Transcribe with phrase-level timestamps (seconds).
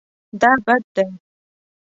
[0.41, 1.07] دا بد دی